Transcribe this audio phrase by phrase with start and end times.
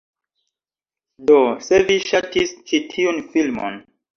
[1.31, 1.35] Do,
[1.67, 3.79] se vi ŝatis ĉi tiun filmon